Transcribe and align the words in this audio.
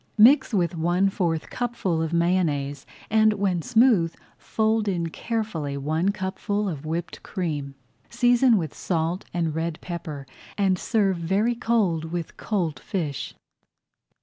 Mix 0.17 0.51
with 0.51 0.75
one 0.75 1.09
fourth 1.11 1.51
cupful 1.51 2.01
of 2.01 2.11
Mayonnaise, 2.11 2.87
and 3.11 3.33
when 3.33 3.61
smooth 3.61 4.15
fold 4.35 4.87
in 4.87 5.09
carefully 5.09 5.77
one 5.77 6.09
cupful 6.09 6.67
of 6.67 6.87
whipped 6.87 7.21
cream. 7.21 7.75
Season 8.09 8.57
with 8.57 8.73
salt 8.73 9.25
and 9.31 9.53
red 9.53 9.77
pepper 9.79 10.25
and 10.57 10.79
serve 10.79 11.17
very 11.17 11.53
cold 11.53 12.05
with 12.05 12.35
cold 12.35 12.79
fish. 12.79 13.35